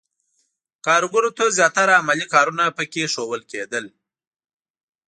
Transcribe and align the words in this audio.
کارګرو 0.85 1.29
ته 1.37 1.43
زیاتره 1.57 1.93
عملي 2.01 2.25
کارونه 2.33 2.63
پکې 2.77 3.03
ښودل 3.13 3.41
کېدل. 3.51 3.85